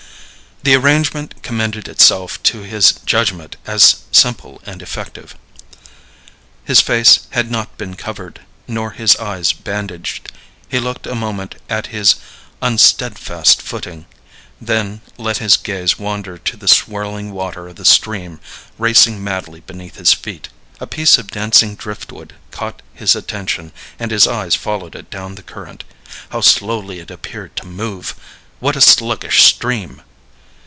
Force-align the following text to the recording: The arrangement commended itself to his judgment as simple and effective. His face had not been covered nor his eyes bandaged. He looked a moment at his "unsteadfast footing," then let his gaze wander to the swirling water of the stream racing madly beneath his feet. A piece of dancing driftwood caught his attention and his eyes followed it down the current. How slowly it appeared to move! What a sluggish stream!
The 0.63 0.75
arrangement 0.75 1.41
commended 1.41 1.87
itself 1.87 2.37
to 2.43 2.61
his 2.61 2.91
judgment 3.03 3.55
as 3.65 4.01
simple 4.11 4.61
and 4.63 4.79
effective. 4.83 5.35
His 6.63 6.81
face 6.81 7.21
had 7.31 7.49
not 7.49 7.79
been 7.79 7.95
covered 7.95 8.41
nor 8.67 8.91
his 8.91 9.15
eyes 9.15 9.53
bandaged. 9.53 10.31
He 10.69 10.77
looked 10.77 11.07
a 11.07 11.15
moment 11.15 11.55
at 11.67 11.87
his 11.87 12.17
"unsteadfast 12.61 13.59
footing," 13.59 14.05
then 14.61 15.01
let 15.17 15.37
his 15.39 15.57
gaze 15.57 15.97
wander 15.97 16.37
to 16.37 16.55
the 16.55 16.67
swirling 16.67 17.31
water 17.31 17.67
of 17.67 17.77
the 17.77 17.83
stream 17.83 18.39
racing 18.77 19.23
madly 19.23 19.61
beneath 19.61 19.95
his 19.95 20.13
feet. 20.13 20.49
A 20.79 20.85
piece 20.85 21.17
of 21.17 21.31
dancing 21.31 21.73
driftwood 21.73 22.35
caught 22.51 22.83
his 22.93 23.15
attention 23.15 23.71
and 23.97 24.11
his 24.11 24.27
eyes 24.27 24.53
followed 24.53 24.93
it 24.93 25.09
down 25.09 25.33
the 25.33 25.41
current. 25.41 25.83
How 26.29 26.41
slowly 26.41 26.99
it 26.99 27.09
appeared 27.09 27.55
to 27.55 27.65
move! 27.65 28.13
What 28.59 28.75
a 28.75 28.81
sluggish 28.81 29.41
stream! 29.45 30.03